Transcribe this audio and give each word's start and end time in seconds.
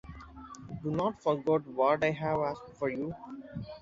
Do 0.81 0.89
not 0.89 1.21
forget 1.21 1.63
what 1.67 2.03
I 2.03 2.09
have 2.09 2.39
asked 2.39 2.69
of 2.81 2.89
you. 2.89 3.13